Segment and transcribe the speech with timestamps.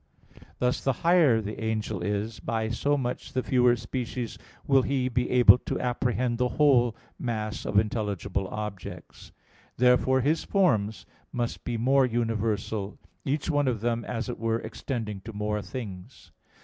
[0.57, 4.35] Thus the higher the angel is, by so much the fewer species
[4.65, 9.31] will he be able to apprehend the whole mass of intelligible objects.
[9.77, 15.21] Therefore his forms must be more universal; each one of them, as it were, extending
[15.21, 16.31] to more things.